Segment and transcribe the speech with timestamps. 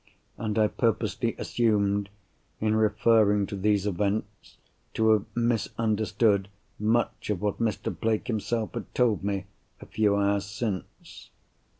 [0.35, 2.09] And I purposely assumed,
[2.59, 4.57] in referring to these events,
[4.95, 6.47] to have misunderstood
[6.79, 7.95] much of what Mr.
[7.95, 9.45] Blake himself had told me
[9.79, 11.29] a few hours since.